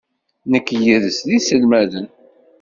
Nekk 0.51 0.67
yid-s 0.83 1.19
d 1.27 1.29
iselmaden. 1.37 2.07